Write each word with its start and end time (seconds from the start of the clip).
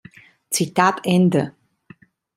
Zitat 0.51 1.01
Ende. 1.05 1.53